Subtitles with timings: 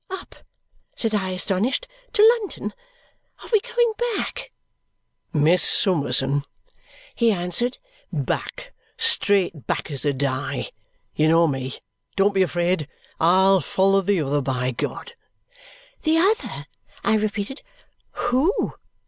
[0.09, 0.33] "Up?"
[0.95, 1.87] said I, astonished.
[2.13, 2.73] "To London!
[3.43, 4.51] Are we going back?"
[5.31, 6.43] "Miss Summerson,"
[7.13, 7.77] he answered,
[8.11, 8.73] "back.
[8.97, 10.71] Straight back as a die.
[11.15, 11.75] You know me.
[12.15, 12.87] Don't be afraid.
[13.19, 14.87] I'll follow the other, by G"
[16.01, 16.65] "The other?"
[17.03, 17.61] I repeated.
[18.31, 18.73] "Who?"